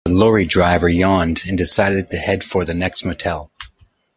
The 0.05 0.13
lorry 0.13 0.45
driver 0.45 0.89
yawned 0.89 1.43
and 1.47 1.55
decided 1.55 2.09
to 2.09 2.17
head 2.17 2.43
for 2.43 2.65
the 2.65 2.73
next 2.73 3.05
motel. 3.05 3.51